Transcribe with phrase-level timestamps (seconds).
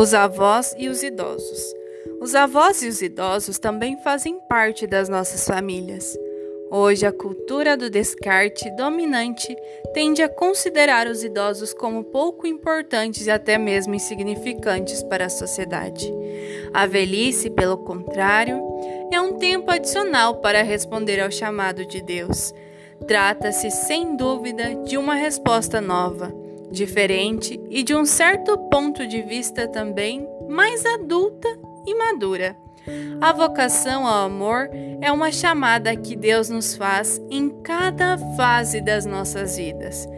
[0.00, 1.74] Os avós e os idosos.
[2.22, 6.16] Os avós e os idosos também fazem parte das nossas famílias.
[6.70, 9.54] Hoje, a cultura do descarte dominante
[9.92, 16.10] tende a considerar os idosos como pouco importantes e até mesmo insignificantes para a sociedade.
[16.72, 18.58] A velhice, pelo contrário,
[19.12, 22.54] é um tempo adicional para responder ao chamado de Deus.
[23.06, 26.39] Trata-se, sem dúvida, de uma resposta nova
[26.70, 31.48] diferente e de um certo ponto de vista também mais adulta
[31.86, 32.56] e madura.
[33.20, 34.70] A vocação ao amor
[35.00, 40.08] é uma chamada que Deus nos faz em cada fase das nossas vidas.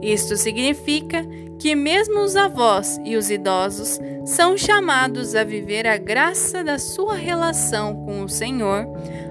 [0.00, 1.24] Isto significa
[1.58, 7.14] que mesmo os avós e os idosos são chamados a viver a graça da sua
[7.14, 8.86] relação com o Senhor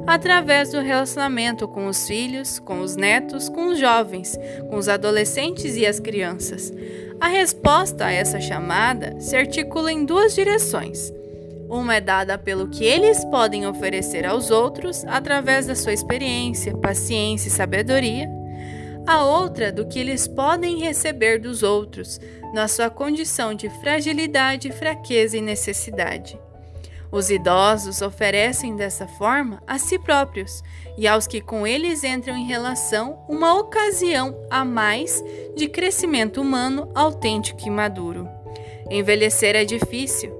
[0.08, 4.38] através do relacionamento com os filhos, com os netos, com os jovens,
[4.70, 6.72] com os adolescentes e as crianças.
[7.20, 11.12] A resposta a essa chamada se articula em duas direções.
[11.70, 17.47] Uma é dada pelo que eles podem oferecer aos outros através da sua experiência, paciência
[17.47, 18.42] e sabedoria
[19.06, 22.20] a outra do que eles podem receber dos outros,
[22.53, 26.40] na sua condição de fragilidade, fraqueza e necessidade.
[27.12, 30.64] Os idosos oferecem dessa forma a si próprios
[30.98, 35.22] e aos que com eles entram em relação uma ocasião a mais
[35.56, 38.30] de crescimento humano autêntico e maduro.
[38.90, 40.31] Envelhecer é difícil.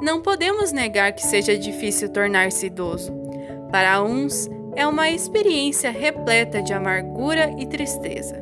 [0.00, 3.12] Não podemos negar que seja difícil tornar-se idoso.
[3.70, 8.40] Para uns, é uma experiência repleta de amargura e tristeza,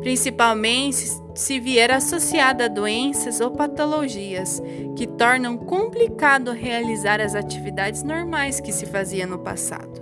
[0.00, 4.62] principalmente se vier associada a doenças ou patologias
[4.96, 10.00] que tornam complicado realizar as atividades normais que se fazia no passado.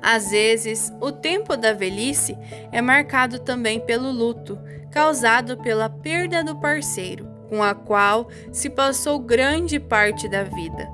[0.00, 2.36] Às vezes, o tempo da velhice
[2.70, 4.58] é marcado também pelo luto,
[4.90, 10.88] causado pela perda do parceiro, com a qual se passou grande parte da vida.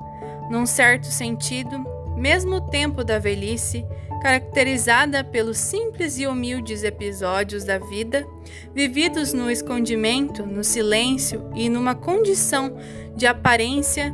[0.49, 1.85] Num certo sentido,
[2.15, 3.85] mesmo o tempo da velhice,
[4.25, 8.25] caracterizada pelos simples e humildes episódios da vida,
[8.73, 12.75] vividos no escondimento, no silêncio e numa condição
[13.15, 14.11] de aparência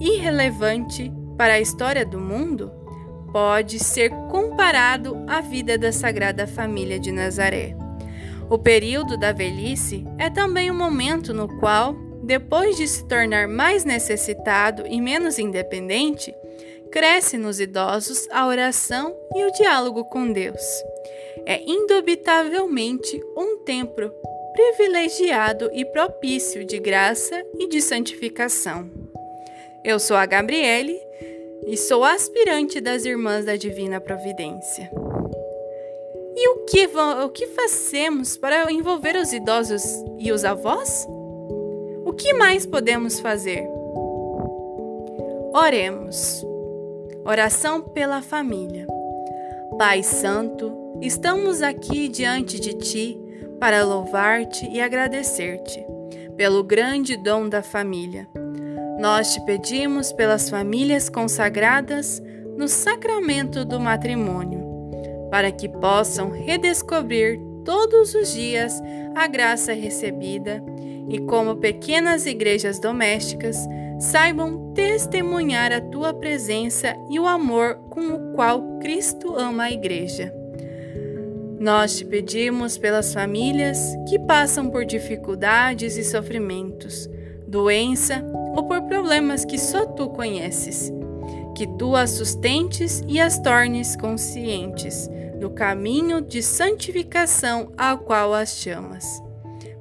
[0.00, 2.72] irrelevante para a história do mundo,
[3.34, 7.76] pode ser comparado à vida da Sagrada Família de Nazaré.
[8.48, 13.84] O período da velhice é também um momento no qual, depois de se tornar mais
[13.84, 16.34] necessitado e menos independente,
[16.94, 20.62] cresce nos idosos a oração e o diálogo com Deus.
[21.44, 24.00] É indubitavelmente um tempo
[24.52, 28.88] privilegiado e propício de graça e de santificação.
[29.84, 30.96] Eu sou a Gabriele
[31.66, 34.88] e sou aspirante das Irmãs da Divina Providência.
[36.36, 39.82] E o que, o que fazemos para envolver os idosos
[40.16, 41.04] e os avós?
[42.06, 43.66] O que mais podemos fazer?
[45.52, 46.53] Oremos.
[47.26, 48.86] Oração pela família.
[49.78, 53.18] Pai Santo, estamos aqui diante de Ti
[53.58, 55.82] para louvar-te e agradecer-te
[56.36, 58.28] pelo grande dom da família.
[59.00, 62.22] Nós te pedimos pelas famílias consagradas
[62.58, 64.62] no sacramento do matrimônio,
[65.30, 68.82] para que possam redescobrir todos os dias
[69.14, 70.62] a graça recebida
[71.08, 73.56] e, como pequenas igrejas domésticas,
[74.04, 80.32] saibam testemunhar a tua presença e o amor com o qual Cristo ama a Igreja.
[81.58, 83.78] Nós te pedimos pelas famílias
[84.08, 87.08] que passam por dificuldades e sofrimentos,
[87.48, 88.22] doença
[88.54, 90.92] ou por problemas que só tu conheces,
[91.56, 95.08] que tu as sustentes e as tornes conscientes
[95.40, 99.23] do caminho de santificação ao qual as chamas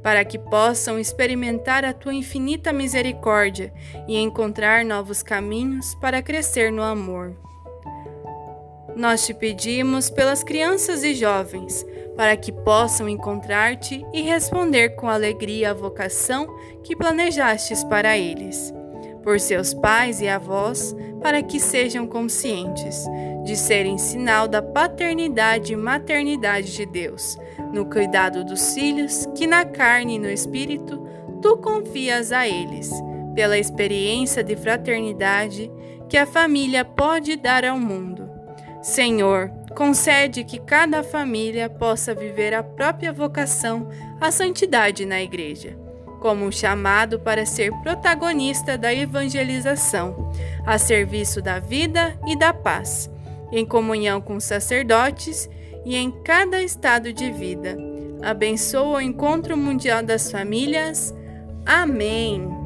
[0.03, 3.73] para que possam experimentar a tua infinita misericórdia
[4.07, 7.33] e encontrar novos caminhos para crescer no amor.
[8.95, 11.83] Nós te pedimos pelas crianças e jovens,
[12.15, 16.47] para que possam encontrar-te e responder com alegria à vocação
[16.83, 18.71] que planejastes para eles.
[19.23, 23.05] Por seus pais e avós, para que sejam conscientes
[23.45, 27.37] de serem sinal da paternidade e maternidade de Deus,
[27.71, 31.01] no cuidado dos filhos que na carne e no espírito
[31.41, 32.91] tu confias a eles,
[33.35, 35.71] pela experiência de fraternidade
[36.07, 38.29] que a família pode dar ao mundo.
[38.81, 43.89] Senhor, concede que cada família possa viver a própria vocação
[44.21, 45.77] à santidade na Igreja,
[46.21, 50.31] como um chamado para ser protagonista da evangelização,
[50.65, 53.09] a serviço da vida e da paz
[53.53, 55.47] em comunhão com sacerdotes
[55.85, 57.77] e em cada estado de vida.
[58.21, 61.13] Abençoa o encontro mundial das famílias.
[61.65, 62.62] Amém.